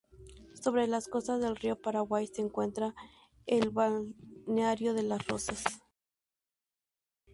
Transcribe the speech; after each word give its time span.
Sobre 0.59 0.87
las 0.87 1.07
costas 1.07 1.39
del 1.41 1.55
Río 1.55 1.79
Paraguay 1.79 2.25
se 2.25 2.41
encuentra 2.41 2.95
el 3.45 3.69
balneario 3.69 4.93
las 5.03 5.27
Rosas. 5.27 5.63